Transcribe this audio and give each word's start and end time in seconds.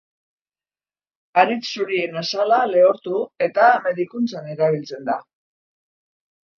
Haritz 1.41 1.61
zurien 1.75 2.17
azala 2.23 2.61
lehortu 2.73 3.21
eta 3.51 3.71
medikuntzan 3.87 4.53
erabiltzen 4.59 5.11
da. 5.15 5.23